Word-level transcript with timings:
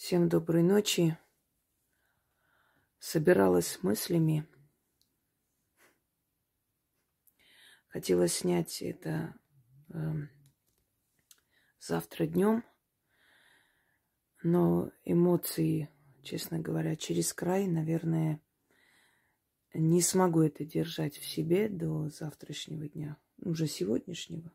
Всем 0.00 0.30
доброй 0.30 0.62
ночи. 0.62 1.18
Собиралась 2.98 3.66
с 3.66 3.82
мыслями. 3.82 4.48
Хотела 7.88 8.26
снять 8.26 8.80
это 8.80 9.34
э, 9.90 9.98
завтра 11.78 12.26
днем, 12.26 12.64
но 14.42 14.90
эмоции, 15.04 15.90
честно 16.22 16.58
говоря, 16.60 16.96
через 16.96 17.34
край, 17.34 17.66
наверное, 17.66 18.40
не 19.74 20.00
смогу 20.00 20.40
это 20.40 20.64
держать 20.64 21.18
в 21.18 21.26
себе 21.26 21.68
до 21.68 22.08
завтрашнего 22.08 22.88
дня, 22.88 23.18
уже 23.36 23.66
сегодняшнего. 23.66 24.50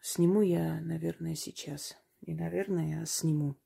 Сниму 0.00 0.42
я, 0.42 0.80
наверное, 0.80 1.36
сейчас. 1.36 2.01
Не, 2.22 2.34
наверное, 2.34 3.02
а 3.02 3.06
сниму. 3.06 3.56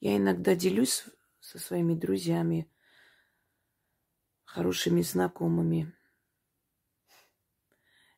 Я 0.00 0.16
иногда 0.16 0.54
делюсь 0.54 1.04
со 1.40 1.58
своими 1.58 1.94
друзьями, 1.94 2.70
хорошими 4.44 5.00
знакомыми. 5.00 5.92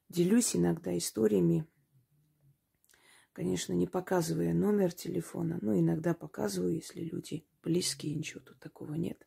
Делюсь 0.08 0.56
иногда 0.56 0.96
историями, 0.98 1.66
конечно, 3.32 3.72
не 3.72 3.86
показывая 3.86 4.52
номер 4.52 4.92
телефона, 4.92 5.58
но 5.62 5.78
иногда 5.78 6.14
показываю, 6.14 6.74
если 6.74 7.02
люди 7.02 7.46
близкие, 7.62 8.14
ничего 8.16 8.40
тут 8.40 8.58
такого 8.58 8.94
нет. 8.94 9.26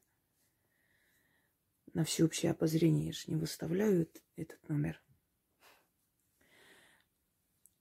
На 1.94 2.04
всеобщее 2.04 2.52
обозрение 2.52 3.08
я 3.08 3.14
же 3.14 3.24
не 3.27 3.36
выставляю 3.36 4.10
этот 4.36 4.68
номер. 4.68 5.05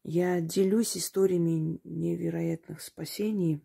Я 0.05 0.41
делюсь 0.41 0.97
историями 0.97 1.81
невероятных 1.83 2.81
спасений. 2.81 3.61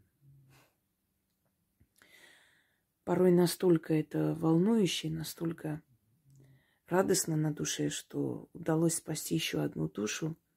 Порой 3.04 3.32
настолько 3.32 3.94
это 3.94 4.34
волнующе, 4.34 5.10
настолько 5.10 5.84
радостно 6.88 7.36
на 7.36 7.54
душе, 7.54 7.90
что 7.90 8.50
удалось 8.54 8.96
спасти 8.96 9.36
еще 9.36 9.62
одну 9.62 9.88
душу– 9.88 10.36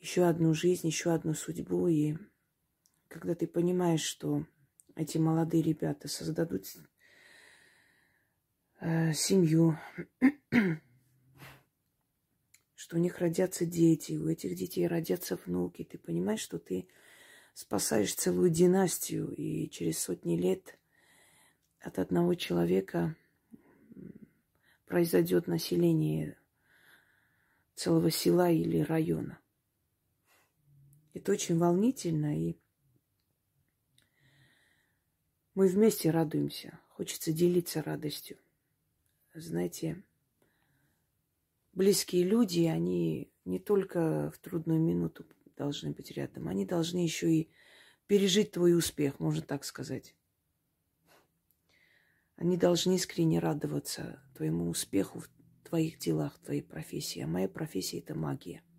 еще 0.00 0.26
одну 0.26 0.54
жизнь, 0.54 0.86
еще 0.86 1.12
одну 1.12 1.34
судьбу. 1.34 1.86
И 1.88 2.16
когда 3.08 3.34
ты 3.34 3.46
понимаешь, 3.46 4.02
что 4.02 4.46
эти 4.96 5.18
молодые 5.18 5.62
ребята 5.62 6.08
создадут 6.08 6.64
э, 8.80 9.12
семью, 9.12 9.78
что 12.90 12.96
у 12.96 13.00
них 13.00 13.18
родятся 13.18 13.64
дети, 13.66 14.14
у 14.14 14.26
этих 14.26 14.56
детей 14.56 14.84
родятся 14.88 15.36
внуки, 15.36 15.84
ты 15.84 15.96
понимаешь, 15.96 16.40
что 16.40 16.58
ты 16.58 16.88
спасаешь 17.54 18.12
целую 18.12 18.50
династию, 18.50 19.32
и 19.32 19.70
через 19.70 20.00
сотни 20.00 20.36
лет 20.36 20.76
от 21.78 22.00
одного 22.00 22.34
человека 22.34 23.14
произойдет 24.86 25.46
население 25.46 26.36
целого 27.76 28.10
села 28.10 28.50
или 28.50 28.80
района. 28.80 29.38
Это 31.14 31.30
очень 31.30 31.58
волнительно, 31.58 32.36
и 32.36 32.56
мы 35.54 35.68
вместе 35.68 36.10
радуемся. 36.10 36.80
Хочется 36.88 37.32
делиться 37.32 37.84
радостью. 37.84 38.36
Знаете, 39.32 40.02
близкие 41.72 42.24
люди, 42.24 42.64
они 42.64 43.32
не 43.44 43.58
только 43.58 44.30
в 44.30 44.38
трудную 44.38 44.80
минуту 44.80 45.26
должны 45.56 45.90
быть 45.90 46.10
рядом, 46.12 46.48
они 46.48 46.64
должны 46.64 46.98
еще 46.98 47.32
и 47.32 47.50
пережить 48.06 48.52
твой 48.52 48.76
успех, 48.76 49.20
можно 49.20 49.42
так 49.42 49.64
сказать. 49.64 50.16
Они 52.36 52.56
должны 52.56 52.94
искренне 52.96 53.38
радоваться 53.38 54.22
твоему 54.34 54.68
успеху 54.68 55.20
в 55.20 55.28
твоих 55.62 55.98
делах, 55.98 56.36
в 56.36 56.44
твоей 56.44 56.62
профессии. 56.62 57.20
А 57.20 57.26
моя 57.26 57.48
профессия– 57.48 57.98
это 58.00 58.14
магия– 58.14 58.62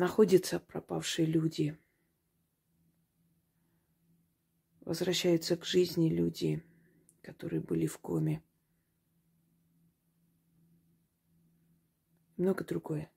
находятся 0.00 0.58
пропавшие 0.58 1.26
люди. 1.26 1.78
Возвращаются 4.80 5.58
к 5.58 5.66
жизни 5.66 6.08
люди, 6.08 6.64
которые 7.22 7.60
были 7.60 7.86
в 7.86 7.98
коме. 7.98 8.42
Много 12.36 12.64
другое. 12.64 13.10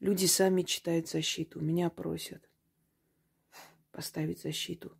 Люди 0.00 0.26
сами 0.26 0.62
читают 0.62 1.08
защиту, 1.08 1.60
меня 1.60 1.90
просят 1.90 2.48
поставить 3.90 4.40
защиту. 4.40 4.96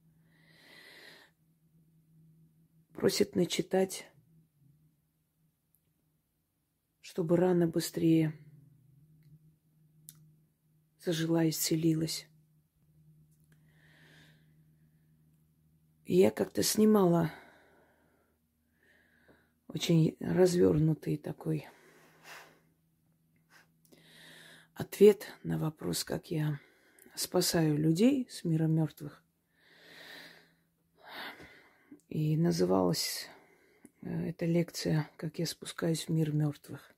Просят 2.94 3.36
начитать, 3.36 4.06
чтобы 7.02 7.36
рано 7.36 7.68
быстрее 7.68 8.32
зажила, 10.98 11.46
исцелилась. 11.48 12.26
Я 16.14 16.30
как-то 16.30 16.62
снимала 16.62 17.32
очень 19.66 20.16
развернутый 20.20 21.16
такой 21.16 21.66
ответ 24.74 25.26
на 25.42 25.58
вопрос, 25.58 26.04
как 26.04 26.30
я 26.30 26.60
спасаю 27.14 27.76
людей 27.76 28.28
с 28.30 28.44
мира 28.44 28.66
мертвых. 28.66 29.22
И 32.08 32.36
называлась 32.36 33.28
э, 34.02 34.28
эта 34.28 34.46
лекция 34.46 35.10
«Как 35.16 35.38
я 35.38 35.46
спускаюсь 35.46 36.04
в 36.04 36.10
мир 36.10 36.32
мертвых». 36.32 36.94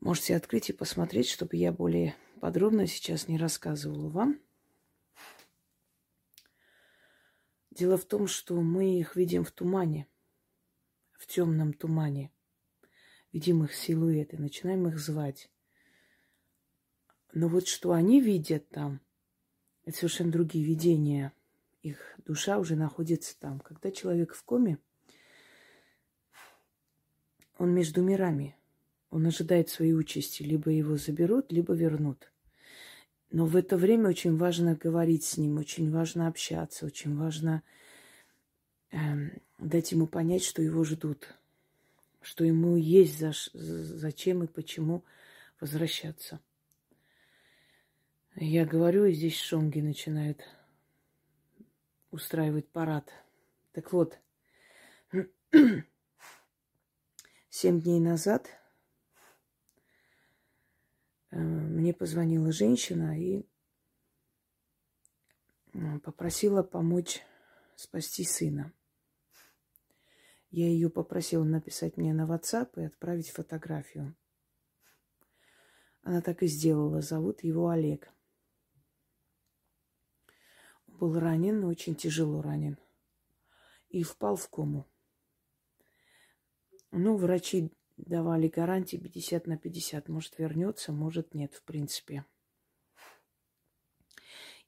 Можете 0.00 0.36
открыть 0.36 0.70
и 0.70 0.72
посмотреть, 0.72 1.28
чтобы 1.28 1.56
я 1.56 1.72
более 1.72 2.14
подробно 2.40 2.86
сейчас 2.86 3.26
не 3.26 3.36
рассказывала 3.36 4.08
вам. 4.08 4.40
Дело 7.76 7.96
в 7.96 8.04
том, 8.04 8.26
что 8.26 8.60
мы 8.60 8.98
их 8.98 9.16
видим 9.16 9.44
в 9.44 9.50
тумане, 9.50 10.06
в 11.12 11.26
темном 11.26 11.72
тумане. 11.72 12.30
Видим 13.32 13.64
их 13.64 13.74
силуэты, 13.74 14.38
начинаем 14.38 14.88
их 14.88 14.98
звать. 14.98 15.50
Но 17.32 17.48
вот 17.48 17.66
что 17.68 17.92
они 17.92 18.20
видят 18.20 18.68
там, 18.70 19.00
это 19.84 19.98
совершенно 19.98 20.32
другие 20.32 20.64
видения. 20.64 21.32
Их 21.82 21.98
душа 22.24 22.58
уже 22.58 22.76
находится 22.76 23.38
там. 23.38 23.60
Когда 23.60 23.90
человек 23.90 24.34
в 24.34 24.42
коме, 24.42 24.78
он 27.58 27.74
между 27.74 28.02
мирами– 28.02 28.56
он 29.10 29.26
ожидает 29.26 29.68
своей 29.68 29.94
участи. 29.94 30.42
Либо 30.42 30.70
его 30.70 30.96
заберут, 30.96 31.52
либо 31.52 31.72
вернут. 31.72 32.30
Но 33.30 33.46
в 33.46 33.56
это 33.56 33.76
время 33.76 34.08
очень 34.08 34.36
важно 34.36 34.74
говорить 34.74 35.24
с 35.24 35.36
ним, 35.36 35.58
очень 35.58 35.90
важно 35.90 36.28
общаться, 36.28 36.86
очень 36.86 37.16
важно 37.16 37.62
э, 38.92 38.98
дать 39.58 39.92
ему 39.92 40.06
понять, 40.06 40.44
что 40.44 40.62
его 40.62 40.84
ждут, 40.84 41.34
что 42.20 42.44
ему 42.44 42.76
есть 42.76 43.18
за, 43.18 43.32
зачем 43.52 44.44
и 44.44 44.46
почему 44.46 45.04
возвращаться. 45.60 46.40
Я 48.36 48.64
говорю, 48.66 49.06
и 49.06 49.12
здесь 49.12 49.40
шонги 49.40 49.80
начинают 49.80 50.46
устраивать 52.10 52.68
парад. 52.68 53.10
Так 53.72 53.92
вот, 53.92 54.18
семь 57.50 57.80
дней 57.80 58.00
назад 58.00 58.48
мне 61.30 61.92
позвонила 61.92 62.52
женщина 62.52 63.20
и 63.20 63.46
э, 65.72 65.98
попросила 66.00 66.62
помочь 66.62 67.22
спасти 67.74 68.24
сына. 68.24 68.72
Я 70.50 70.68
ее 70.68 70.88
попросила 70.88 71.44
написать 71.44 71.96
мне 71.96 72.14
на 72.14 72.26
WhatsApp 72.26 72.80
и 72.80 72.84
отправить 72.84 73.30
фотографию. 73.30 74.16
Она 76.02 76.22
так 76.22 76.42
и 76.42 76.46
сделала. 76.46 77.02
Зовут 77.02 77.42
его 77.42 77.68
Олег. 77.68 78.08
Он 80.86 80.96
был 80.98 81.18
ранен, 81.18 81.64
очень 81.64 81.96
тяжело 81.96 82.40
ранен. 82.40 82.78
И 83.88 84.02
впал 84.02 84.36
в 84.36 84.48
кому. 84.48 84.86
Ну, 86.92 87.16
врачи 87.16 87.72
давали 87.96 88.48
гарантии 88.48 88.96
50 88.96 89.46
на 89.46 89.56
50. 89.56 90.08
Может, 90.08 90.38
вернется, 90.38 90.92
может, 90.92 91.34
нет, 91.34 91.54
в 91.54 91.62
принципе. 91.62 92.24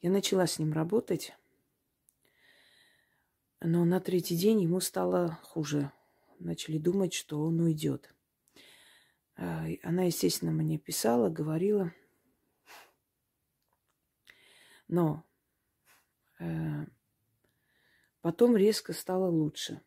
Я 0.00 0.10
начала 0.10 0.46
с 0.46 0.58
ним 0.58 0.72
работать. 0.72 1.34
Но 3.60 3.84
на 3.84 4.00
третий 4.00 4.36
день 4.36 4.62
ему 4.62 4.80
стало 4.80 5.38
хуже. 5.42 5.90
Начали 6.38 6.78
думать, 6.78 7.12
что 7.12 7.40
он 7.42 7.60
уйдет. 7.60 8.14
А, 9.36 9.66
она, 9.82 10.04
естественно, 10.04 10.52
мне 10.52 10.78
писала, 10.78 11.28
говорила. 11.28 11.92
Но 14.86 15.24
э, 16.38 16.86
потом 18.20 18.56
резко 18.56 18.92
стало 18.92 19.28
лучше. 19.28 19.82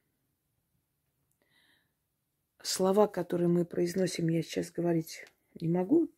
Слова, 2.64 3.08
которые 3.08 3.48
мы 3.48 3.66
произносим, 3.66 4.30
я 4.30 4.44
сейчас 4.44 4.70
говорить 4.72 5.26
не 5.60 5.68
могу. 5.68 6.12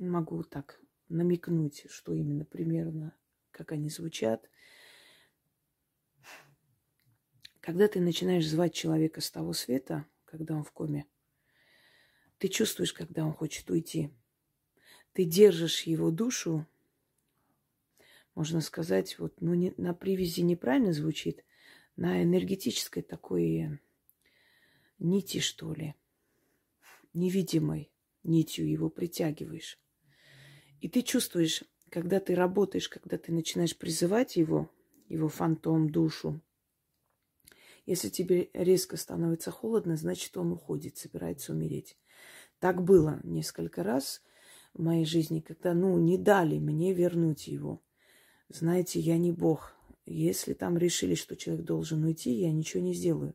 Не 0.00 0.08
могу 0.08 0.42
так 0.42 0.80
намекнуть, 1.08 1.86
что 1.88 2.12
именно 2.12 2.44
примерно, 2.44 3.14
как 3.52 3.70
они 3.70 3.88
звучат. 3.88 4.50
Когда 7.60 7.86
ты 7.86 8.00
начинаешь 8.00 8.48
звать 8.48 8.74
человека 8.74 9.20
с 9.20 9.30
того 9.30 9.52
света, 9.52 10.06
когда 10.24 10.56
он 10.56 10.64
в 10.64 10.72
коме, 10.72 11.06
ты 12.38 12.48
чувствуешь, 12.48 12.92
когда 12.92 13.24
он 13.24 13.32
хочет 13.32 13.70
уйти. 13.70 14.10
Ты 15.12 15.24
держишь 15.24 15.82
его 15.82 16.10
душу, 16.10 16.66
можно 18.34 18.60
сказать, 18.60 19.18
вот, 19.20 19.40
ну, 19.40 19.54
не, 19.54 19.72
на 19.76 19.94
привязи 19.94 20.40
неправильно 20.40 20.92
звучит, 20.92 21.44
на 21.94 22.24
энергетической 22.24 23.02
такой 23.02 23.78
нити, 25.04 25.38
что 25.38 25.72
ли, 25.72 25.94
невидимой 27.12 27.90
нитью 28.24 28.68
его 28.68 28.88
притягиваешь. 28.88 29.78
И 30.80 30.88
ты 30.88 31.02
чувствуешь, 31.02 31.62
когда 31.90 32.20
ты 32.20 32.34
работаешь, 32.34 32.88
когда 32.88 33.18
ты 33.18 33.32
начинаешь 33.32 33.76
призывать 33.76 34.36
его, 34.36 34.70
его 35.08 35.28
фантом, 35.28 35.90
душу, 35.90 36.40
если 37.86 38.08
тебе 38.08 38.48
резко 38.54 38.96
становится 38.96 39.50
холодно, 39.50 39.96
значит, 39.96 40.36
он 40.36 40.52
уходит, 40.52 40.96
собирается 40.96 41.52
умереть. 41.52 41.98
Так 42.58 42.82
было 42.82 43.20
несколько 43.24 43.82
раз 43.82 44.22
в 44.72 44.82
моей 44.82 45.04
жизни, 45.04 45.40
когда, 45.40 45.74
ну, 45.74 45.98
не 45.98 46.16
дали 46.16 46.58
мне 46.58 46.94
вернуть 46.94 47.46
его. 47.46 47.82
Знаете, 48.48 49.00
я 49.00 49.18
не 49.18 49.32
бог. 49.32 49.74
Если 50.06 50.54
там 50.54 50.76
решили, 50.78 51.14
что 51.14 51.36
человек 51.36 51.64
должен 51.64 52.04
уйти, 52.04 52.32
я 52.32 52.52
ничего 52.52 52.82
не 52.82 52.94
сделаю. 52.94 53.34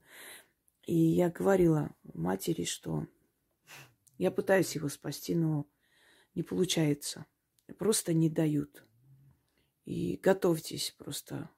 И 0.89 0.95
я 0.95 1.29
говорила 1.29 1.95
матери, 2.15 2.63
что 2.63 3.05
я 4.17 4.31
пытаюсь 4.31 4.73
его 4.73 4.89
спасти, 4.89 5.35
но 5.35 5.69
не 6.33 6.41
получается. 6.41 7.27
Просто 7.77 8.11
не 8.11 8.27
дают. 8.27 8.83
И 9.85 10.17
готовьтесь 10.17 10.95
просто 10.97 11.51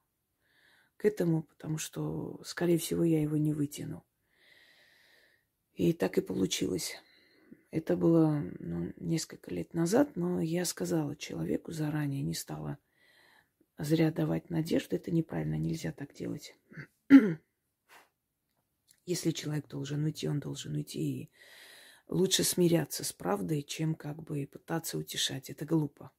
к 0.98 1.06
этому, 1.06 1.44
потому 1.44 1.78
что, 1.78 2.42
скорее 2.44 2.78
всего, 2.78 3.06
я 3.06 3.22
его 3.22 3.38
не 3.38 3.54
вытяну. 3.54 4.04
И 5.76 5.94
так 5.94 6.18
и 6.18 6.22
получилось. 6.22 7.02
Это 7.70 7.96
было 7.96 8.44
ну, 8.60 8.92
несколько 8.98 9.50
лет 9.56 9.74
назад, 9.74 10.18
но 10.18 10.42
я 10.42 10.66
сказала 10.66 11.16
человеку 11.16 11.72
заранее, 11.72 12.22
не 12.22 12.34
стала 12.34 12.80
зря 13.78 14.12
давать 14.12 14.50
надежду. 14.50 14.98
Это 14.98 15.10
неправильно, 15.10 15.56
нельзя 15.56 15.94
так 15.94 16.14
делать. 16.14 16.54
Если 19.06 19.32
человек 19.32 19.68
должен 19.68 20.04
уйти, 20.04 20.28
он 20.28 20.40
должен 20.40 20.76
уйти. 20.76 21.24
И 21.24 21.32
лучше 22.08 22.44
смиряться 22.44 23.04
с 23.04 23.14
правдой, 23.14 23.64
чем 23.64 23.96
как 23.96 24.22
бы 24.22 24.46
пытаться 24.46 24.98
утешать. 24.98 25.50
Это 25.50 25.66
глупо. 25.66 26.12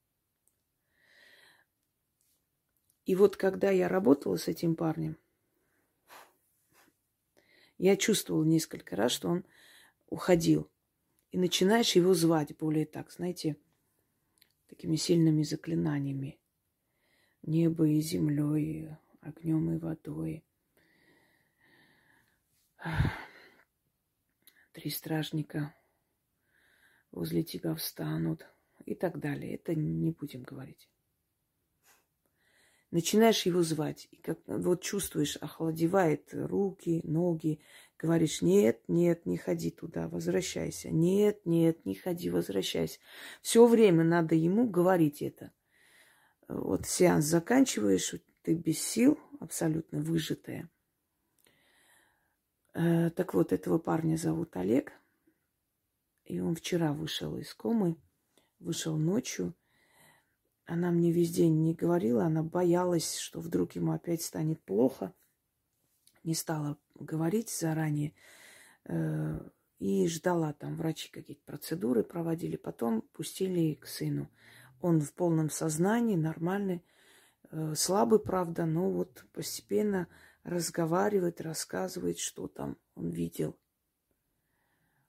И 3.05 3.15
вот 3.15 3.37
когда 3.37 3.71
я 3.71 3.89
работала 3.89 4.37
с 4.37 4.49
этим 4.49 4.77
парнем, 4.77 5.19
я 7.79 7.97
чувствовала 7.97 8.45
несколько 8.45 8.95
раз, 8.95 9.13
что 9.13 9.29
он 9.29 9.45
уходил. 10.07 10.71
И 11.31 11.39
начинаешь 11.39 11.97
его 11.97 12.15
звать 12.15 12.57
более 12.57 12.87
так, 12.87 13.11
знаете, 13.11 13.57
такими 14.69 14.97
сильными 14.97 15.43
заклинаниями. 15.43 16.39
Небо 17.43 17.89
и 17.89 18.01
землей, 18.01 18.91
огнем 19.21 19.73
и 19.73 19.79
водой. 19.79 20.45
Три 24.73 24.91
стражника 24.91 25.75
возле 27.11 27.43
тебя 27.43 27.75
встанут 27.75 28.47
и 28.85 28.95
так 28.95 29.19
далее. 29.19 29.55
Это 29.55 29.75
не 29.75 30.11
будем 30.11 30.43
говорить 30.43 30.89
начинаешь 32.93 33.45
его 33.47 33.63
звать, 33.63 34.07
и 34.13 34.17
как 34.17 34.39
вот 34.47 34.83
чувствуешь, 34.83 35.37
охладевает 35.41 36.29
руки, 36.33 37.01
ноги, 37.03 37.59
говоришь, 37.99 38.43
нет, 38.43 38.81
нет, 38.87 39.27
не 39.27 39.39
ходи 39.39 39.71
туда, 39.71 40.09
возвращайся, 40.09 40.91
нет, 40.91 41.41
нет, 41.45 41.85
не 41.85 41.95
ходи, 41.95 42.31
возвращайся. 42.31 43.01
Все 43.41 43.67
время 43.67 44.05
надо 44.05 44.37
ему 44.37 44.69
говорить 44.69 45.23
это. 45.23 45.53
Вот 46.47 46.87
сеанс 46.87 47.25
заканчиваешь, 47.25 48.15
ты 48.43 48.55
без 48.55 48.79
сил, 48.79 49.19
абсолютно 49.41 50.01
выжатая. 50.01 50.69
Э, 52.75 53.11
так 53.11 53.35
вот, 53.35 53.53
этого 53.53 53.79
парня 53.79 54.17
зовут 54.17 54.57
Олег, 54.57 54.93
и 56.25 56.41
он 56.41 56.55
вчера 56.55 56.93
вышел 56.93 57.37
из 57.37 57.53
комы, 57.55 57.97
вышел 58.59 58.97
ночью– 58.97 59.55
она 60.73 60.91
мне 60.91 61.11
весь 61.11 61.33
день 61.33 61.63
не 61.63 61.75
говорила, 61.75 62.25
она 62.25 62.43
боялась, 62.43 63.17
что 63.19 63.41
вдруг 63.41 63.73
ему 63.73 63.93
опять 63.93 64.23
станет 64.23 64.63
плохо. 64.63 65.13
Не 66.25 66.35
стала 66.35 66.79
говорить 66.95 67.51
заранее. 67.51 68.15
Э, 68.85 69.41
и 69.81 70.07
ждала 70.07 70.53
там, 70.53 70.77
врачи 70.77 71.11
какие-то 71.11 71.43
процедуры 71.45 72.05
проводили. 72.05 72.57
Потом 72.57 73.03
пустили 73.13 73.75
к 73.75 73.87
сыну. 73.87 74.31
Он 74.81 75.01
в 75.01 75.13
полном 75.13 75.51
сознании, 75.51 76.17
нормальный. 76.17 76.85
Э, 77.51 77.75
слабый, 77.77 78.21
правда, 78.21 78.65
но 78.65 78.89
вот 78.91 79.27
постепенно 79.33 80.07
разговаривает, 80.45 81.41
рассказывает, 81.41 82.19
что 82.19 82.49
там 82.49 82.77
он 82.95 83.11
видел. 83.11 83.57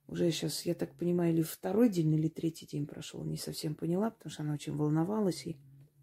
Уже 0.07 0.31
сейчас, 0.31 0.65
я 0.65 0.75
так 0.75 0.95
понимаю, 0.95 1.33
или 1.33 1.41
второй 1.41 1.89
день, 1.89 2.13
или 2.13 2.27
третий 2.27 2.65
день 2.65 2.85
прошел, 2.85 3.23
не 3.23 3.37
совсем 3.37 3.73
поняла, 3.73 4.11
потому 4.11 4.31
что 4.31 4.43
она 4.43 4.53
очень 4.53 4.75
волновалась 4.75 5.45
и 5.47 5.57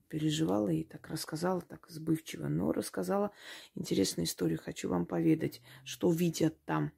переживала, 0.09 0.69
и 0.69 0.85
так 0.85 1.09
рассказала, 1.09 1.61
так 1.61 1.89
сбывчиво, 1.89 2.49
но 2.49 2.73
рассказала 2.73 3.31
интересную 3.75 4.27
историю. 4.27 4.59
Хочу 4.59 4.89
вам 4.89 5.07
поведать, 5.07 5.63
что 5.85 6.11
видят 6.11 6.63
там. 6.65 6.93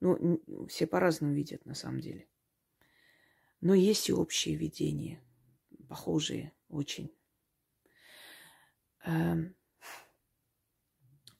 Ну, 0.00 0.42
все 0.68 0.86
по-разному 0.86 1.32
видят, 1.32 1.64
на 1.64 1.74
самом 1.74 2.00
деле. 2.00 2.26
Но 3.60 3.74
есть 3.74 4.08
и 4.08 4.12
общие 4.12 4.56
видения, 4.56 5.22
похожие 5.88 6.52
очень. 6.68 7.14
Эм, 9.04 9.55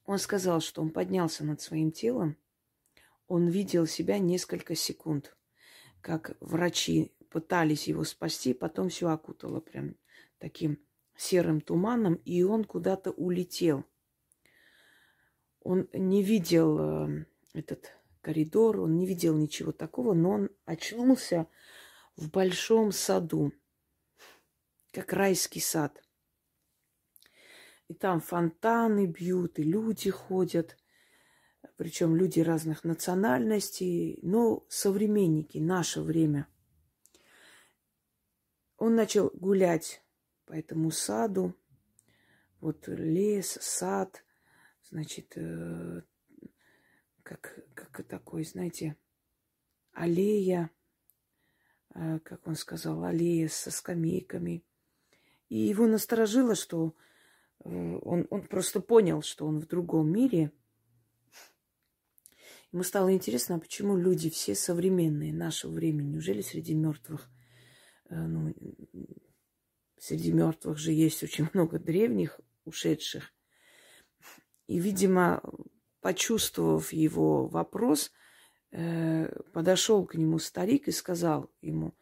он 0.07 0.19
сказал, 0.19 0.61
что 0.61 0.81
он 0.83 0.91
поднялся 0.91 1.45
над 1.45 1.61
своим 1.61 1.93
телом, 1.93 2.37
он 3.29 3.49
видел 3.49 3.87
себя 3.87 4.19
несколько 4.19 4.75
секунд, 4.75 5.37
как 6.01 6.37
врачи 6.41 7.13
пытались 7.31 7.89
его 7.89 8.05
спасти, 8.05 8.55
потом 8.55 8.89
все 8.89 9.09
окутало 9.09 9.61
прям 9.61 9.97
таким 10.39 10.79
серым 11.17 11.61
туманом, 11.61 12.15
и 12.25 12.43
он 12.43 12.65
куда-то 12.65 13.11
улетел. 13.11 13.85
Он 15.61 15.89
не 15.93 16.23
видел 16.23 16.79
э, 16.79 17.25
этот 17.53 17.93
коридор, 18.21 18.81
он 18.81 18.97
не 18.97 19.07
видел 19.07 19.37
ничего 19.37 19.73
такого, 19.73 20.15
но 20.15 20.31
он 20.31 20.51
очнулся 20.65 21.49
в 22.15 22.31
большом 22.31 22.93
саду, 22.93 23.53
как 24.93 25.13
райский 25.13 25.61
сад. 25.61 26.01
И 27.89 27.95
там 27.95 28.21
фонтаны 28.21 29.07
бьют, 29.07 29.59
и 29.59 29.63
люди 29.63 30.11
ходят– 30.11 30.77
причем 31.77 32.17
люди 32.17 32.41
разных 32.41 32.85
национальностей, 32.85 34.19
но 34.23 34.65
современники, 34.69 35.59
наше 35.59 36.01
время. 36.01 36.49
Он 38.79 38.95
начал 38.95 39.31
гулять 39.35 40.03
по 40.47 40.53
этому 40.53 40.91
саду, 40.91 41.55
вот 42.61 42.89
лес, 42.89 43.59
сад, 43.61 44.25
значит, 44.91 45.33
э, 45.37 46.03
как, 47.23 47.59
как 47.75 48.07
такой, 48.07 48.45
знаете, 48.45 48.97
аллея, 49.93 50.71
э, 51.95 52.21
как 52.21 52.47
он 52.47 52.55
сказал, 52.55 53.05
аллея 53.05 53.49
со 53.49 53.71
скамейками. 53.71 54.65
И 55.49 55.59
его 55.59 55.87
насторожило, 55.87 56.55
что 56.55 56.95
он, 57.67 58.27
он 58.31 58.43
просто 58.43 58.81
понял, 58.81 59.23
что 59.23 59.47
он 59.47 59.61
в 59.61 59.67
другом 59.67 60.11
мире– 60.11 60.53
Ему 62.73 62.83
стало 62.83 63.13
интересно, 63.13 63.57
а 63.57 63.59
почему 63.59 63.97
люди 63.97 64.29
все 64.29 64.55
современные 64.55 65.33
нашего 65.33 65.73
времени, 65.73 66.09
неужели 66.09 66.43
среди 66.43 66.75
мертвых, 66.75 67.31
э, 68.11 68.15
ну, 68.15 68.55
среди 69.99 70.33
мертвых 70.33 70.77
же 70.77 70.93
есть 70.93 71.23
очень 71.23 71.49
много 71.55 71.79
древних, 71.79 72.39
ушедших. 72.65 73.33
И, 74.67 74.79
видимо, 74.79 75.43
почувствовав 76.01 76.93
его 76.93 77.47
вопрос, 77.47 78.11
э, 78.73 79.29
подошел 79.55 80.05
к 80.05 80.15
нему 80.15 80.39
старик 80.39 80.89
и 80.89 80.93
сказал 80.93 81.51
ему, 81.63 81.97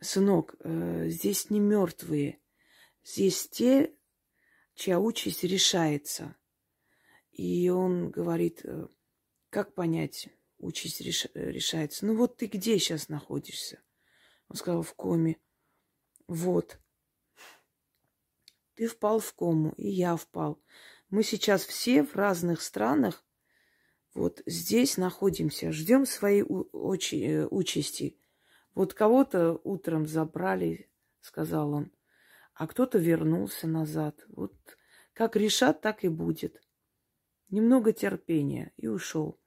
сынок, 0.00 0.56
э, 0.58 1.08
здесь 1.08 1.48
не 1.48 1.58
мертвые, 1.60 2.38
здесь 3.04 3.48
те, 3.48 3.94
чья 4.80 4.98
участь 4.98 5.44
решается. 5.44 6.34
И 7.32 7.68
он 7.68 8.10
говорит, 8.10 8.62
э, 8.64 8.88
как 9.50 9.74
понять, 9.74 10.30
участь 10.58 11.02
реш... 11.02 11.26
решается? 11.34 12.06
Ну 12.06 12.16
вот 12.16 12.38
ты 12.38 12.46
где 12.46 12.78
сейчас 12.78 13.10
находишься? 13.10 13.82
Он 14.48 14.56
сказал, 14.56 14.82
в 14.82 14.94
коме. 14.94 15.36
Вот. 16.26 16.80
Ты 18.74 18.86
впал 18.86 19.20
в 19.20 19.34
кому, 19.34 19.72
и 19.76 19.88
я 19.88 20.16
впал. 20.16 20.62
Мы 21.10 21.24
сейчас 21.24 21.64
все 21.66 22.02
в 22.02 22.16
разных 22.16 22.62
странах 22.62 23.22
вот 24.14 24.42
здесь 24.46 24.96
находимся, 24.96 25.72
ждем 25.72 26.06
своей 26.06 26.40
э, 26.40 27.46
участи. 27.50 28.18
Вот 28.74 28.94
кого-то 28.94 29.60
утром 29.62 30.06
забрали, 30.06 30.90
сказал 31.20 31.74
он, 31.74 31.92
а 32.60 32.66
кто-то 32.66 32.98
вернулся 32.98 33.66
назад. 33.66 34.22
Вот 34.28 34.52
как 35.14 35.34
решат, 35.34 35.80
так 35.80 36.04
и 36.04 36.08
будет. 36.08 36.60
Немного 37.48 37.94
терпения 37.94 38.74
и 38.76 38.86
ушел. 38.86 39.40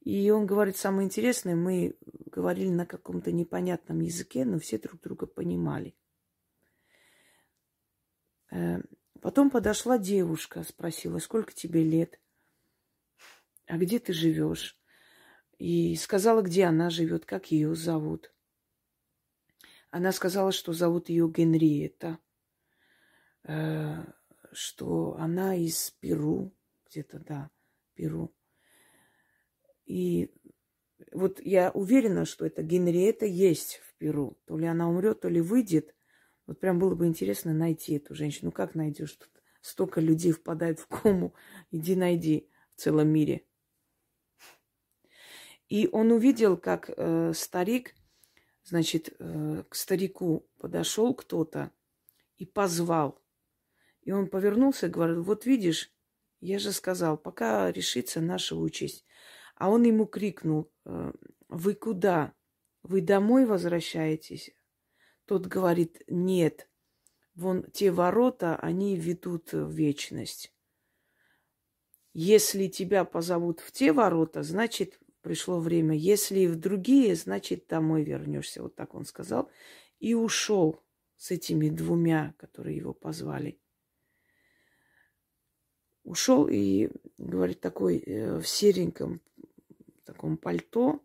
И 0.00 0.28
он 0.28 0.44
говорит, 0.44 0.76
самое 0.76 1.06
интересное, 1.06 1.56
мы 1.56 1.96
говорили 2.26 2.68
на 2.68 2.84
каком-то 2.84 3.32
непонятном 3.32 4.00
языке, 4.00 4.44
но 4.44 4.58
все 4.58 4.76
друг 4.76 5.00
друга 5.00 5.26
понимали. 5.26 5.96
Э, 8.50 8.82
потом 9.22 9.48
подошла 9.48 9.96
девушка, 9.96 10.62
спросила, 10.62 11.20
сколько 11.20 11.54
тебе 11.54 11.82
лет, 11.82 12.20
а 13.64 13.78
где 13.78 13.98
ты 13.98 14.12
живешь? 14.12 14.78
И 15.56 15.96
сказала, 15.96 16.42
где 16.42 16.64
она 16.64 16.90
живет, 16.90 17.24
как 17.24 17.50
ее 17.50 17.74
зовут. 17.74 18.30
Она 19.90 20.12
сказала, 20.12 20.52
что 20.52 20.74
зовут 20.74 21.08
ее 21.08 21.32
Генриетта, 21.34 22.18
э, 23.48 24.04
что 24.52 25.16
она 25.18 25.56
из 25.56 25.90
Перу, 26.00 26.54
где-то, 26.88 27.18
да, 27.18 27.50
Перу. 27.94 28.32
И 29.84 30.30
вот 31.12 31.40
я 31.40 31.70
уверена, 31.70 32.24
что 32.24 32.46
эта 32.46 32.62
Генриетта 32.62 33.26
есть 33.26 33.80
в 33.84 33.94
Перу. 33.96 34.38
То 34.46 34.56
ли 34.56 34.66
она 34.66 34.88
умрет, 34.88 35.20
то 35.20 35.28
ли 35.28 35.40
выйдет. 35.40 35.94
Вот 36.46 36.60
прям 36.60 36.78
было 36.78 36.94
бы 36.94 37.06
интересно 37.06 37.52
найти 37.52 37.94
эту 37.94 38.14
женщину. 38.14 38.46
Ну 38.46 38.52
как 38.52 38.74
найдешь? 38.74 39.12
Тут 39.14 39.30
столько 39.60 40.00
людей 40.00 40.32
впадает 40.32 40.78
в 40.78 40.86
кому. 40.86 41.34
Иди 41.70 41.96
найди 41.96 42.48
в 42.74 42.80
целом 42.80 43.08
мире. 43.08 43.44
И 45.68 45.88
он 45.92 46.12
увидел, 46.12 46.56
как 46.56 46.90
э, 46.96 47.32
старик, 47.34 47.94
значит, 48.64 49.14
э, 49.18 49.64
к 49.68 49.74
старику 49.74 50.48
подошел 50.58 51.14
кто-то 51.14 51.70
и 52.36 52.46
позвал. 52.46 53.20
И 54.08 54.10
он 54.10 54.26
повернулся 54.26 54.86
и 54.86 54.88
говорит, 54.88 55.18
вот 55.18 55.44
видишь, 55.44 55.92
я 56.40 56.58
же 56.58 56.72
сказал, 56.72 57.18
пока 57.18 57.70
решится 57.70 58.22
наша 58.22 58.56
участь. 58.56 59.04
А 59.54 59.68
он 59.68 59.82
ему 59.82 60.06
крикнул, 60.06 60.72
«Э, 60.86 61.12
вы 61.50 61.74
куда? 61.74 62.32
Вы 62.82 63.02
домой 63.02 63.44
возвращаетесь? 63.44 64.50
Тот 65.26 65.44
говорит, 65.44 66.00
нет, 66.06 66.70
вон 67.34 67.64
те 67.70 67.90
ворота, 67.90 68.56
они 68.56 68.96
ведут 68.96 69.52
в 69.52 69.70
вечность. 69.72 70.54
Если 72.14 72.68
тебя 72.68 73.04
позовут 73.04 73.60
в 73.60 73.72
те 73.72 73.92
ворота, 73.92 74.42
значит, 74.42 74.98
пришло 75.20 75.60
время. 75.60 75.94
Если 75.94 76.46
в 76.46 76.56
другие, 76.56 77.14
значит, 77.14 77.66
домой 77.66 78.04
вернешься. 78.04 78.62
Вот 78.62 78.74
так 78.74 78.94
он 78.94 79.04
сказал. 79.04 79.50
И 79.98 80.14
ушел 80.14 80.82
с 81.18 81.30
этими 81.30 81.68
двумя, 81.68 82.32
которые 82.38 82.78
его 82.78 82.94
позвали. 82.94 83.60
Ушел 86.08 86.48
и, 86.48 86.88
говорит, 87.18 87.60
такой 87.60 87.98
э, 87.98 88.38
в 88.38 88.48
сереньком 88.48 89.20
таком 90.06 90.38
пальто, 90.38 91.04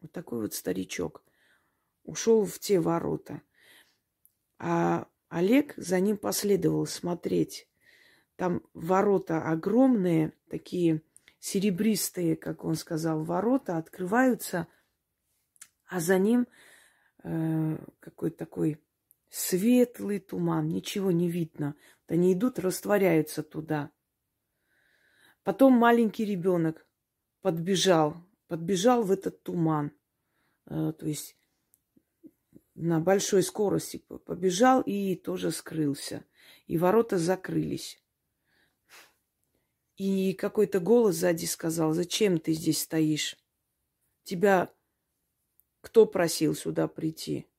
вот 0.00 0.10
такой 0.10 0.40
вот 0.40 0.54
старичок, 0.54 1.22
ушел 2.04 2.46
в 2.46 2.58
те 2.58 2.80
ворота. 2.80 3.42
А 4.58 5.06
Олег 5.28 5.74
за 5.76 6.00
ним 6.00 6.16
последовал 6.16 6.86
смотреть. 6.86 7.68
Там 8.36 8.62
ворота 8.72 9.42
огромные, 9.42 10.32
такие 10.48 11.02
серебристые, 11.38 12.36
как 12.36 12.64
он 12.64 12.76
сказал, 12.76 13.22
ворота 13.22 13.76
открываются, 13.76 14.66
а 15.84 16.00
за 16.00 16.18
ним 16.18 16.46
э, 17.22 17.76
какой-то 18.00 18.38
такой 18.38 18.80
светлый 19.30 20.18
туман, 20.18 20.68
ничего 20.68 21.10
не 21.10 21.30
видно. 21.30 21.76
Вот 22.02 22.14
они 22.14 22.32
идут, 22.34 22.58
растворяются 22.58 23.42
туда. 23.42 23.90
Потом 25.44 25.72
маленький 25.72 26.24
ребенок 26.24 26.86
подбежал, 27.40 28.16
подбежал 28.48 29.04
в 29.04 29.10
этот 29.10 29.42
туман. 29.42 29.92
Э, 30.66 30.92
то 30.98 31.06
есть 31.06 31.36
на 32.74 33.00
большой 33.00 33.42
скорости 33.42 33.98
побежал 33.98 34.82
и 34.82 35.16
тоже 35.16 35.50
скрылся. 35.50 36.24
И 36.66 36.76
ворота 36.76 37.18
закрылись. 37.18 38.02
И 39.96 40.32
какой-то 40.32 40.80
голос 40.80 41.16
сзади 41.16 41.44
сказал, 41.44 41.92
зачем 41.92 42.38
ты 42.38 42.52
здесь 42.52 42.80
стоишь? 42.80 43.36
Тебя 44.24 44.72
кто 45.82 46.06
просил 46.06 46.54
сюда 46.54 46.88
прийти? 46.88 47.49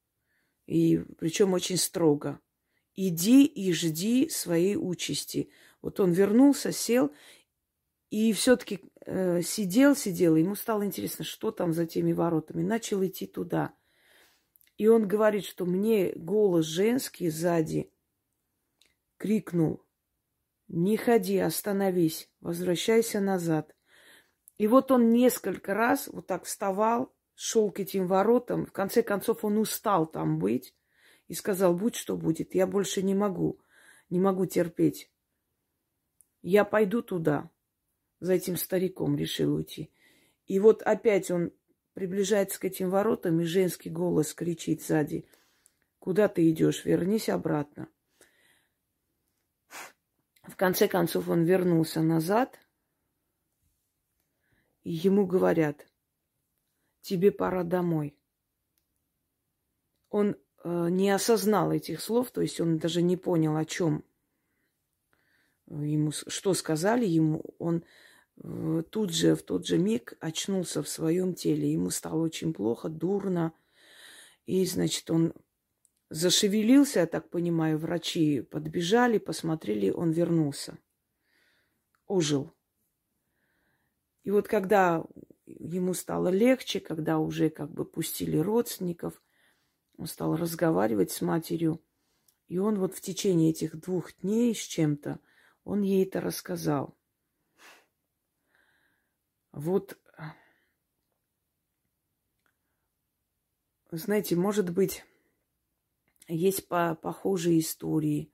И 0.72 1.04
причем 1.18 1.52
очень 1.52 1.76
строго. 1.76 2.40
Иди 2.96 3.44
и 3.44 3.74
жди 3.74 4.30
своей 4.30 4.78
участи. 4.78 5.50
Вот 5.82 6.00
он 6.00 6.14
вернулся, 6.14 6.72
сел 6.72 7.12
и 8.10 8.32
все-таки 8.32 8.80
э, 9.06 9.42
сидел, 9.42 9.98
сидел, 9.98 10.38
ему 10.38 10.56
стало 10.56 10.86
интересно, 10.86 11.26
что 11.26 11.52
там 11.52 11.74
за 11.74 11.86
теми 11.86 12.14
воротами. 12.14 12.64
Начал 12.64 13.06
идти 13.06 13.28
туда. 13.28 13.74
И 14.78 14.88
он 14.88 15.10
говорит, 15.10 15.44
что 15.44 15.66
мне 15.66 16.14
голос 16.16 16.68
женский 16.68 17.30
сзади 17.30 17.92
крикнул, 19.18 19.84
не 20.70 20.96
ходи, 20.96 21.38
остановись, 21.38 22.30
возвращайся 22.40 23.20
назад. 23.20 23.76
И 24.58 24.68
вот 24.68 24.90
он 24.90 25.10
несколько 25.10 25.74
раз 25.74 26.08
вот 26.08 26.28
так 26.28 26.46
вставал, 26.46 27.14
шел 27.44 27.72
к 27.72 27.80
этим 27.80 28.06
воротам. 28.06 28.68
В 28.68 28.72
конце 28.72 29.02
концов 29.02 29.44
он 29.44 29.58
устал 29.58 30.06
там 30.06 30.38
быть 30.38 30.76
и 31.28 31.34
сказал, 31.34 31.74
будь 31.74 31.96
что 31.96 32.16
будет, 32.16 32.54
я 32.54 32.68
больше 32.68 33.02
не 33.02 33.16
могу, 33.16 33.60
не 34.12 34.20
могу 34.20 34.46
терпеть. 34.46 35.12
Я 36.44 36.66
пойду 36.66 37.02
туда 37.02 37.50
за 38.20 38.34
этим 38.34 38.58
стариком 38.58 39.18
решил 39.18 39.56
уйти. 39.56 39.92
И 40.46 40.60
вот 40.60 40.84
опять 40.84 41.32
он 41.32 41.52
приближается 41.94 42.60
к 42.60 42.66
этим 42.66 42.92
воротам, 42.92 43.42
и 43.42 43.46
женский 43.46 43.90
голос 43.90 44.36
кричит 44.36 44.84
сзади. 44.84 45.26
Куда 45.98 46.28
ты 46.28 46.48
идешь? 46.48 46.86
Вернись 46.86 47.28
обратно. 47.28 47.90
В 50.44 50.56
конце 50.56 50.88
концов 50.88 51.28
он 51.28 51.44
вернулся 51.44 52.04
назад, 52.04 52.60
и 54.84 54.92
ему 54.92 55.26
говорят, 55.26 55.91
тебе 57.02 57.32
пора 57.32 57.64
домой. 57.64 58.16
Он 60.10 60.36
э, 60.64 60.88
не 60.90 61.10
осознал 61.10 61.72
этих 61.72 62.02
слов, 62.02 62.32
то 62.32 62.42
есть 62.42 62.60
он 62.60 62.78
даже 62.78 63.02
не 63.02 63.18
понял, 63.18 63.56
о 63.56 63.66
чем 63.66 64.04
ему, 65.68 66.12
что 66.12 66.54
сказали 66.54 67.06
ему. 67.06 67.44
Он 67.60 67.84
Э, 68.44 68.84
тут 68.90 69.12
же, 69.12 69.36
в 69.36 69.44
тот 69.44 69.66
же 69.66 69.78
миг 69.78 70.14
очнулся 70.20 70.82
в 70.82 70.90
своем 70.90 71.34
теле. 71.34 71.72
Ему 71.72 71.90
стало 71.90 72.22
очень 72.22 72.54
плохо, 72.54 72.90
дурно. 72.90 73.54
И, 74.46 74.66
значит, 74.66 75.10
он 75.12 75.34
зашевелился, 76.10 77.02
я 77.02 77.08
так 77.08 77.30
понимаю, 77.30 77.78
врачи 77.78 78.42
подбежали, 78.42 79.18
посмотрели, 79.18 79.90
он 79.92 80.12
вернулся. 80.12 80.78
Ожил. 82.08 82.52
И 84.24 84.32
вот 84.32 84.48
когда 84.48 85.04
ему 85.60 85.94
стало 85.94 86.30
легче, 86.30 86.80
когда 86.80 87.20
уже 87.20 87.50
как 87.50 87.72
бы 87.72 87.86
пустили 87.86 88.38
родственников, 88.38 89.22
он 89.98 90.08
стал 90.08 90.36
разговаривать 90.36 91.12
с 91.12 91.22
матерью. 91.22 91.82
И 92.48 92.58
он 92.58 92.80
вот 92.80 92.96
в 92.96 93.02
течение 93.02 93.52
этих 93.52 93.80
двух 93.80 94.14
дней 94.20 94.54
с 94.54 94.60
чем-то, 94.60 95.20
он 95.64 95.84
ей 95.84 96.06
это 96.06 96.20
рассказал. 96.20 96.98
Вот, 99.52 99.98
знаете, 103.92 104.36
может 104.36 104.72
быть, 104.72 105.06
есть 106.28 106.68
по 106.68 106.96
похожие 106.96 107.60
истории. 107.60 108.34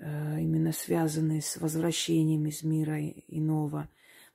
э, 0.00 0.40
именно 0.40 0.72
связанные 0.72 1.42
с 1.42 1.56
возвращением 1.56 2.46
из 2.46 2.62
мира 2.62 3.00
иного. 3.00 3.90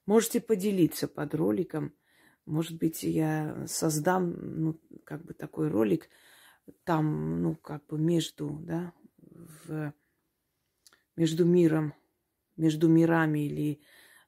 Можете 0.06 0.42
поделиться 0.42 1.08
под 1.08 1.34
роликом. 1.36 1.94
Может 2.46 2.78
быть, 2.78 3.04
я 3.04 3.66
создам, 3.68 4.36
ну, 4.62 4.80
как 5.06 5.24
бы 5.24 5.34
такой 5.34 5.70
ролик 5.70 6.10
там, 6.84 7.42
ну, 7.42 7.56
как 7.56 7.86
бы 7.88 7.98
между, 7.98 8.58
да, 8.62 8.94
в, 9.18 9.94
между 11.16 11.46
миром, 11.46 11.94
между 12.58 12.88
мирами 12.88 13.46
или 13.46 13.82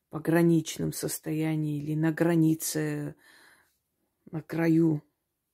пограничном 0.09 0.93
состоянии, 0.93 1.83
или 1.83 1.95
на 1.95 2.11
границе, 2.11 3.15
на 4.31 4.41
краю 4.41 5.03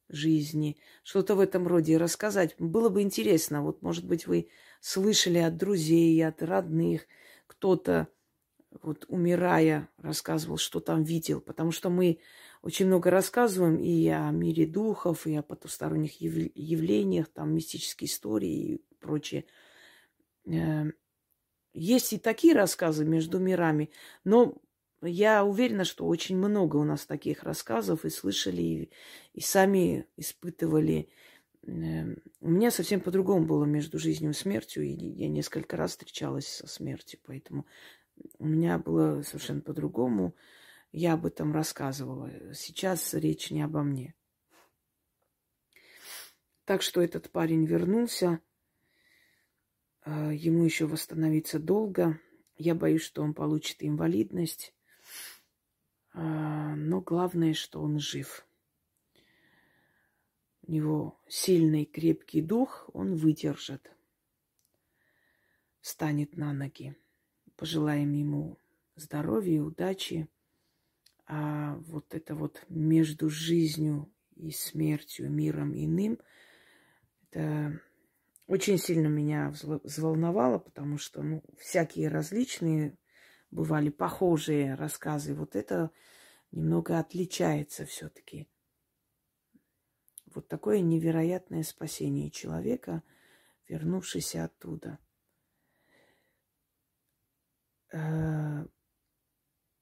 жизни, 0.10 0.78
что-то 1.04 1.36
в 1.36 1.40
этом 1.40 1.68
роде 1.68 1.98
рассказать. 1.98 2.56
Было 2.60 2.90
бы 2.90 3.01
интересно. 3.01 3.63
Вот, 3.63 3.82
может 3.82 4.06
быть, 4.06 4.28
вы 4.28 4.50
слышали 4.80 5.38
от 5.40 5.58
друзей, 5.58 6.24
от 6.25 6.44
родных, 6.44 7.08
кто-то, 7.48 8.08
вот 8.82 9.06
умирая, 9.08 9.90
рассказывал, 9.98 10.58
что 10.58 10.80
там 10.80 11.04
видел. 11.04 11.42
Потому 11.42 11.72
что 11.72 11.90
мы 11.90 12.20
очень 12.62 12.88
много 12.88 13.10
рассказываем 13.10 13.78
и 13.78 14.08
о 14.08 14.32
мире 14.32 14.66
духов, 14.66 15.28
и 15.28 15.36
о 15.36 15.42
потусторонних 15.42 16.22
явлениях, 16.22 17.28
там 17.28 17.54
мистические 17.54 18.08
истории 18.08 18.75
и 18.75 18.82
прочее. 19.00 19.46
Э, 20.46 20.86
есть 21.74 22.13
и 22.13 22.18
такие 22.18 22.54
рассказы 22.54 23.06
между 23.06 23.40
мирами, 23.40 23.92
но 24.24 24.58
я 25.01 25.44
уверена, 25.44 25.84
что 25.84 26.06
очень 26.06 26.38
много 26.38 26.78
у 26.78 26.84
нас 26.84 27.06
таких 27.06 27.44
рассказов 27.44 28.06
и 28.06 28.10
слышали, 28.10 28.62
и, 28.62 28.92
и 29.34 29.42
сами 29.42 30.06
испытывали. 30.18 31.10
Эм, 31.63 32.22
у 32.40 32.50
меня 32.50 32.72
совсем 32.72 33.01
по-другому 33.01 33.46
было 33.46 33.66
между 33.66 33.98
жизнью 34.00 34.32
и 34.32 34.36
смертью, 34.36 34.84
и 34.84 34.92
я 34.94 35.28
несколько 35.28 35.78
раз 35.78 35.92
встречалась 35.92 36.48
со 36.48 36.68
смертью, 36.68 37.20
поэтому 37.25 37.66
у 38.39 38.46
меня 38.46 38.77
было 38.77 39.22
совершенно 39.22 39.62
по-другому. 39.62 40.36
Я 40.91 41.13
об 41.13 41.25
этом 41.25 41.53
рассказывала. 41.53 42.53
Сейчас 42.53 43.13
речь 43.13 43.51
не 43.51 43.62
обо 43.62 43.84
мне. 43.84 44.15
Так 46.65 46.82
что 46.82 47.01
этот 47.01 47.30
парень 47.32 47.65
вернулся. 47.65 48.39
А, 50.03 50.32
ему 50.32 50.63
еще 50.63 50.86
восстановиться 50.86 51.60
долго. 51.60 52.20
Я 52.58 52.75
боюсь, 52.75 53.03
что 53.03 53.22
он 53.22 53.34
получит 53.34 53.77
инвалидность. 53.80 54.74
А, 56.13 56.75
но 56.75 57.01
главное, 57.01 57.53
что 57.53 57.82
он 57.82 58.00
жив. 58.00 58.46
У 60.63 60.72
него 60.72 61.20
сильный, 61.27 61.86
крепкий 61.86 62.41
дух, 62.41 62.89
он 62.94 63.15
выдержит. 63.15 63.91
Станет 65.82 66.38
на 66.38 66.53
ноги. 66.53 66.96
Пожелаем 67.62 68.12
ему 68.13 68.58
здоровья, 68.96 69.62
удачи. 69.62 70.27
А 71.27 71.75
вот 71.75 72.15
это 72.15 72.34
вот 72.34 72.65
между 72.70 73.30
жизнью 73.30 74.12
и 74.36 74.50
смертью, 74.50 75.30
миром 75.30 75.75
иным, 75.75 76.18
это 77.22 77.80
очень 78.48 78.80
сильно 78.80 79.06
меня 79.06 79.53
взволновало, 79.84 80.58
потому 80.58 80.98
что 80.98 81.22
ну, 81.22 81.44
всякие 81.60 82.08
различные 82.08 82.98
бывали 83.51 83.89
похожие 83.89 84.74
рассказы. 84.74 85.36
Вот 85.36 85.56
это 85.56 85.91
немного 86.51 86.98
отличается 86.98 87.86
все-таки. 87.86 88.48
Вот 90.34 90.48
такое 90.48 90.80
невероятное 90.80 91.62
спасение 91.62 92.32
человека, 92.32 93.03
вернувшийся 93.68 94.46
оттуда. 94.46 94.98
Э, 97.91 98.65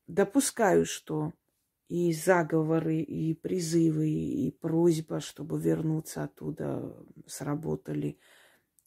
допускаю, 0.07 0.85
что 0.85 1.33
и 1.87 2.13
заговоры, 2.13 2.97
и 2.97 3.33
призывы, 3.33 4.09
и 4.09 4.51
просьба, 4.51 5.19
чтобы 5.19 5.59
вернуться 5.59 6.23
оттуда, 6.23 6.95
сработали. 7.25 8.19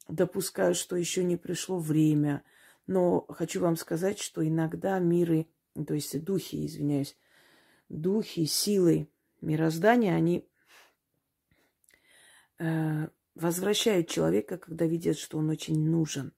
Допускаю, 0.08 0.74
что 0.74 0.96
еще 0.96 1.24
не 1.24 1.36
пришло 1.36 1.78
время– 1.78 2.42
но 2.86 3.24
хочу 3.28 3.60
вам 3.60 3.76
сказать, 3.76 4.18
что 4.18 4.46
иногда 4.46 4.98
миры, 4.98 5.46
то 5.86 5.94
есть 5.94 6.22
духи, 6.22 6.66
извиняюсь, 6.66 7.16
духи, 7.88 8.44
силы 8.44 9.08
мироздания, 9.40 10.14
они 10.14 10.48
э, 12.58 13.08
возвращают 13.34 14.08
человека, 14.08 14.58
когда 14.58 14.86
видят, 14.86 15.16
что 15.16 15.38
он 15.38 15.50
очень 15.50 15.88
нужен. 15.88 16.32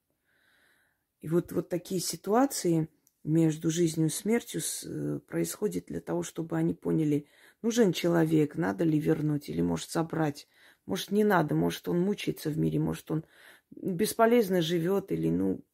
И 1.25 1.27
вот, 1.27 1.51
вот 1.53 1.69
такие 1.69 1.99
ситуации 1.99 2.87
между 3.23 3.71
жизнью 3.71 4.09
и 4.09 4.11
смертью 4.11 4.61
э, 4.61 5.19
происходят 5.25 5.85
для 5.87 5.99
того, 5.99 6.21
чтобы 6.21 6.55
они 6.55 6.75
поняли, 6.75 7.25
нужен 7.63 7.93
человек, 7.93 8.57
надо 8.57 8.83
ли 8.83 8.99
вернуть 8.99 9.49
или 9.49 9.59
может 9.61 9.89
забрать. 9.89 10.47
Может, 10.85 11.09
не 11.09 11.23
надо, 11.23 11.55
может, 11.55 11.87
он 11.87 11.99
мучается 11.99 12.51
в 12.51 12.59
мире, 12.59 12.77
может, 12.77 13.09
он 13.09 13.25
бесполезно 13.71 14.61
живет 14.61 15.11
или, 15.11 15.31
ну, 15.31 15.65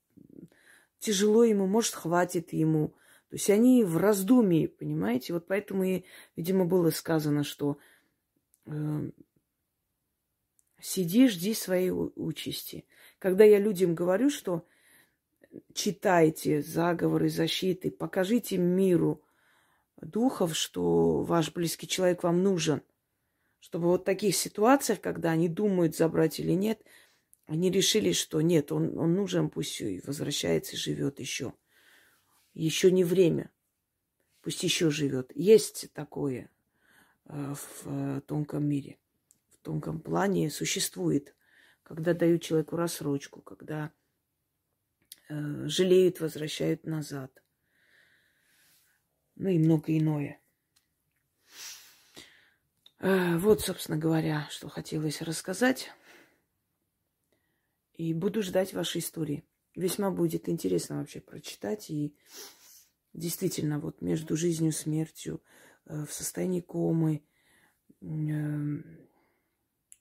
тяжело 1.00 1.44
ему, 1.44 1.68
может, 1.68 1.96
хватит 1.96 2.54
ему. 2.54 2.96
То 3.28 3.36
есть 3.36 3.50
они 3.50 3.84
в 3.84 3.98
раздумии, 3.98 4.68
понимаете? 4.68 5.34
Вот 5.34 5.48
поэтому 5.48 5.84
и, 5.84 6.06
видимо, 6.38 6.64
было 6.64 6.92
сказано, 6.92 7.44
что 7.44 7.78
э, 8.68 9.12
сиди, 10.80 11.28
жди 11.28 11.54
своей 11.54 11.92
участи. 11.92 12.86
Когда 13.20 13.44
я 13.44 13.60
людям 13.60 13.96
говорю, 13.96 14.30
что 14.30 14.66
читайте 15.74 16.62
заговоры, 16.62 17.30
защиты, 17.30 17.92
покажите 17.92 18.58
миру 18.58 19.22
духов, 20.02 20.56
что 20.56 21.22
ваш 21.24 21.52
близкий 21.54 21.88
человек 21.88 22.24
вам 22.24 22.44
нужен, 22.44 22.82
чтобы 23.60 23.88
вот 23.88 24.02
в 24.02 24.06
таких 24.06 24.36
ситуациях, 24.36 25.02
когда 25.02 25.32
они 25.32 25.48
думают 25.50 25.96
забрать 25.96 26.40
или 26.40 26.54
нет– 26.54 26.82
они 27.52 27.70
решили, 27.70 28.14
что 28.14 28.40
нет, 28.40 28.72
он, 28.72 28.98
он 28.98 29.14
нужен, 29.14 29.50
пусть 29.50 29.82
и 29.82 30.02
возвращается 30.06 30.78
и 30.78 30.80
живет 30.80 31.20
еще. 31.20 31.54
Еще 32.54 32.92
не 32.92 33.04
время. 33.04 33.52
Пусть 34.42 34.64
еще 34.64 34.90
живет. 34.90 35.34
Есть 35.36 35.92
такое 35.92 36.50
э, 37.26 37.54
в 37.54 37.88
э, 37.88 38.22
тонком 38.22 38.64
мире. 38.64 39.00
В 39.50 39.58
тонком 39.58 40.00
плане 40.00 40.50
существует, 40.50 41.36
когда 41.84 42.14
дают 42.14 42.42
человеку 42.42 42.78
рассрочку, 42.78 43.42
когда 43.42 43.92
жалеют, 45.68 46.20
возвращают 46.20 46.86
назад. 46.86 47.32
Ну 49.36 49.50
и 49.50 49.58
много 49.58 49.98
иное. 49.98 50.40
Вот, 53.00 53.62
собственно 53.62 53.98
говоря, 53.98 54.48
что 54.52 54.70
хотелось 54.70 55.22
рассказать. 55.22 55.90
И 57.94 58.14
буду 58.14 58.42
ждать 58.42 58.74
вашей 58.74 59.00
истории. 59.00 59.44
Весьма 59.76 60.12
будет 60.12 60.50
интересно 60.50 60.98
вообще 60.98 61.20
прочитать. 61.20 61.90
И 61.90 62.16
действительно, 63.14 63.80
вот 63.80 64.02
между 64.02 64.36
жизнью 64.36 64.72
и 64.72 64.74
смертью, 64.74 65.42
э, 65.86 66.06
в 66.06 66.12
состоянии 66.12 66.62
комы, 66.62 67.24
э, 68.02 68.06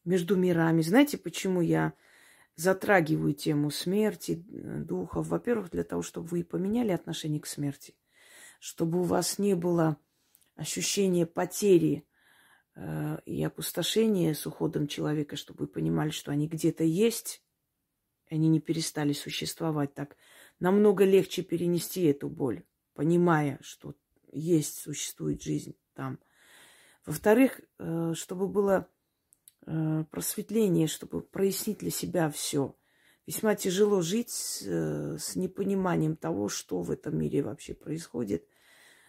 между 0.04 0.36
мирами. 0.36 0.82
Знаете, 0.82 1.18
почему 1.18 1.60
я 1.60 1.92
затрагиваю 2.56 3.34
тему 3.34 3.70
смерти, 3.70 4.44
э, 4.48 4.78
духов? 4.80 5.28
Во-первых, 5.28 5.70
для 5.70 5.84
того, 5.84 6.02
чтобы 6.02 6.28
вы 6.28 6.44
поменяли 6.44 6.92
отношение 6.92 7.40
к 7.40 7.46
смерти. 7.46 7.94
Чтобы 8.58 9.00
у 9.00 9.04
вас 9.04 9.38
не 9.38 9.54
было 9.54 9.96
ощущения 10.56 11.24
потери 11.24 12.04
и 13.26 13.42
опустошения 13.42 14.32
с 14.32 14.46
уходом 14.46 14.86
человека, 14.86 15.36
чтобы 15.36 15.64
вы 15.64 15.66
понимали, 15.66 16.10
что 16.10 16.30
они 16.30 16.46
где-то 16.46 16.84
есть, 16.84 17.42
они 18.30 18.48
не 18.48 18.60
перестали 18.60 19.12
существовать 19.12 19.92
так. 19.94 20.16
Намного 20.60 21.04
легче 21.04 21.42
перенести 21.42 22.04
эту 22.04 22.28
боль, 22.28 22.62
понимая, 22.94 23.58
что 23.60 23.94
есть, 24.32 24.78
существует 24.78 25.42
жизнь 25.42 25.76
там. 25.94 26.18
Во-вторых, 27.04 27.60
э, 27.78 28.12
чтобы 28.14 28.46
было 28.46 28.86
э, 28.86 28.99
просветление, 30.10 30.86
чтобы 30.86 31.22
прояснить 31.22 31.78
для 31.78 31.90
себя 31.90 32.30
все. 32.30 32.74
Весьма 33.26 33.54
тяжело 33.54 34.00
жить 34.02 34.30
с, 34.30 34.62
э, 34.66 35.16
с 35.18 35.36
непониманием 35.36 36.16
того, 36.16 36.48
что 36.48 36.82
в 36.82 36.90
этом 36.90 37.16
мире 37.18 37.42
вообще 37.42 37.74
происходит, 37.74 38.44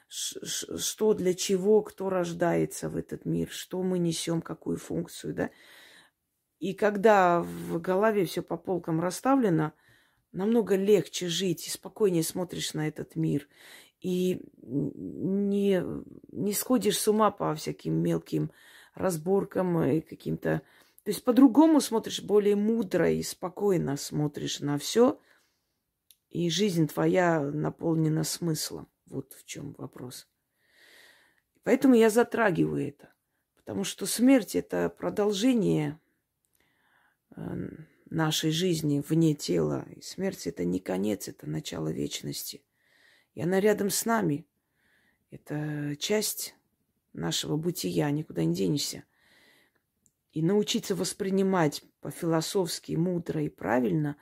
что 0.08 1.13
для 1.13 1.34
чего, 1.34 1.82
кто 1.82 2.10
рождается 2.10 2.89
в 2.89 2.97
этот 2.97 3.26
мир, 3.26 3.50
что 3.50 3.82
мы 3.82 3.97
несем, 3.97 4.41
какую 4.41 4.78
функцию, 4.78 5.34
да. 5.34 5.50
И 6.60 6.74
когда 6.74 7.41
в 7.41 7.80
голове 7.80 8.26
все 8.26 8.41
по 8.41 8.58
полкам 8.58 9.00
расставлено, 9.02 9.74
намного 10.32 10.76
легче 10.76 11.28
жить 11.28 11.67
и 11.67 11.71
спокойнее 11.71 12.24
смотришь 12.24 12.74
на 12.74 12.88
этот 12.88 13.15
мир. 13.15 13.47
И 14.02 14.41
не, 14.62 15.84
не 16.32 16.54
сходишь 16.54 17.00
с 17.00 17.08
ума 17.08 17.32
по 17.32 17.54
всяким 17.56 17.95
мелким 17.95 18.52
разборкам 18.93 19.82
и 19.84 20.01
каким-то... 20.01 20.62
То 21.04 21.10
есть 21.10 21.23
по-другому 21.23 21.82
смотришь, 21.82 22.21
более 22.21 22.56
мудро 22.56 23.10
и 23.10 23.23
спокойно 23.23 23.97
смотришь 23.97 24.60
на 24.60 24.77
все. 24.77 25.19
И 26.30 26.49
жизнь 26.49 26.88
твоя 26.88 27.41
наполнена 27.41 28.23
смыслом. 28.23 28.88
Вот 29.08 29.34
в 29.34 29.45
чем 29.45 29.73
вопрос. 29.77 30.27
Поэтому 31.63 31.95
я 31.95 32.10
затрагиваю 32.10 32.88
это. 32.88 33.12
Потому 33.56 33.84
что 33.84 34.06
смерть 34.06 34.56
это 34.56 34.89
продолжение 34.89 35.99
э, 37.36 37.69
нашей 38.10 38.51
жизни 38.51 39.04
вне 39.08 39.34
тела. 39.34 39.86
И 39.95 40.01
смерть 40.01 40.47
это 40.47 40.65
не 40.65 40.80
конец, 40.80 41.27
это 41.27 41.49
начало 41.49 41.89
вечности. 41.89 42.63
И 43.34 43.41
она 43.41 43.60
рядом 43.60 43.89
с 43.89 44.06
нами. 44.06 44.45
Это 45.30 45.95
часть 45.97 46.56
нашего 47.13 47.58
бытия, 47.58 48.10
никуда 48.12 48.43
не 48.43 48.54
денешься. 48.54 49.04
И 50.32 50.41
научиться 50.41 50.95
воспринимать 50.95 51.84
по-философски, 52.00 52.93
мудро 52.93 53.43
и 53.43 53.50
правильно, 53.50 54.15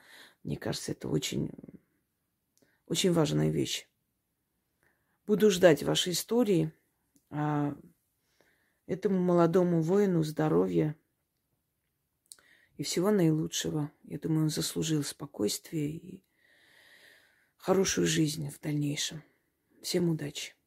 мне 0.43 0.57
кажется, 0.57 0.93
это 0.93 1.07
очень, 1.07 1.51
очень 2.87 3.11
важная 3.11 3.49
вещь. 3.49 3.87
Буду 5.27 5.51
ждать 5.51 5.83
вашей 5.83 6.13
истории. 6.13 6.73
А 7.29 7.75
этому 8.89 9.19
молодому 9.19 9.81
воину 9.81 10.23
здоровья 10.23 10.95
и 12.75 12.83
всего 12.83 13.11
наилучшего. 13.11 13.91
Я 14.03 14.17
думаю, 14.17 14.45
он 14.45 14.49
заслужил 14.49 15.03
спокойствие 15.03 15.91
и 15.91 16.23
хорошую 17.55 18.07
жизнь 18.07 18.49
в 18.49 18.59
дальнейшем. 18.59 19.21
Всем 19.81 20.09
удачи! 20.09 20.58